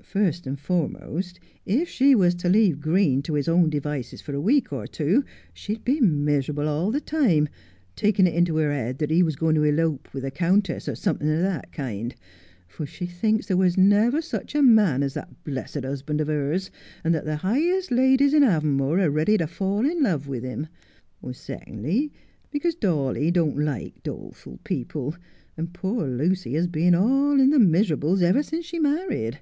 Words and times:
First 0.00 0.46
and 0.46 0.58
foremost, 0.60 1.38
if 1.64 1.88
she 1.88 2.14
was 2.14 2.34
to 2.36 2.48
leave 2.50 2.80
Green 2.80 3.22
to 3.22 3.32
his 3.34 3.48
own 3.48 3.70
devices 3.70 4.20
for 4.20 4.34
a 4.34 4.40
week 4.40 4.70
or 4.72 4.86
two 4.86 5.24
she'd 5.54 5.84
be 5.84 6.00
miserable 6.00 6.68
all 6.68 6.90
the 6.90 7.00
time, 7.00 7.48
taking 7.96 8.26
it 8.26 8.34
into 8.34 8.56
her 8.56 8.72
head 8.72 8.98
that 8.98 9.10
he 9.10 9.22
was 9.22 9.36
going 9.36 9.54
to 9.54 9.64
elope 9.64 10.12
with 10.12 10.24
a 10.24 10.30
countess, 10.30 10.88
or 10.88 10.94
something 10.94 11.30
of 11.30 11.40
that 11.40 11.72
kind; 11.72 12.14
for 12.66 12.84
she 12.84 13.06
thinks 13.06 13.46
there 13.46 13.56
never 13.78 14.16
was 14.18 14.26
such 14.26 14.54
a 14.54 14.62
man 14.62 15.02
as 15.02 15.14
that 15.14 15.44
blessed 15.44 15.84
husband 15.84 16.20
of 16.20 16.28
hers, 16.28 16.70
and 17.04 17.14
that 17.14 17.24
the 17.24 17.36
highest 17.36 17.90
ladies 17.90 18.34
in 18.34 18.42
Avonmore 18.42 19.00
are 19.00 19.10
ready 19.10 19.38
to 19.38 19.46
fall 19.46 19.84
in 19.86 20.02
love 20.02 20.26
with 20.26 20.42
him; 20.42 20.66
secondly, 21.32 22.12
because 22.50 22.74
Dawley 22.74 23.30
don't 23.30 23.58
like 23.62 24.02
doleful 24.02 24.58
people, 24.64 25.14
and 25.56 25.72
poor 25.72 26.06
Lucy 26.06 26.52
has 26.54 26.66
been 26.66 26.94
all 26.94 27.38
in 27.40 27.50
the 27.50 27.58
miserables 27.58 28.20
ever 28.22 28.42
since 28.42 28.66
she 28.66 28.78
married. 28.78 29.38